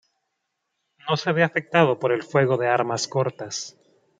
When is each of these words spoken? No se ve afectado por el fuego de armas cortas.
No 1.07 1.15
se 1.15 1.31
ve 1.31 1.43
afectado 1.43 1.99
por 1.99 2.11
el 2.11 2.23
fuego 2.23 2.57
de 2.57 2.67
armas 2.67 3.07
cortas. 3.07 3.77